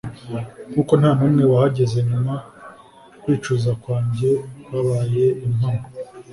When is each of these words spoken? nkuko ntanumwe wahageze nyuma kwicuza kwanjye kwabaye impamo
nkuko 0.71 0.93
ntanumwe 1.01 1.43
wahageze 1.51 1.97
nyuma 2.09 2.35
kwicuza 3.21 3.71
kwanjye 3.81 4.29
kwabaye 4.63 5.25
impamo 5.45 5.85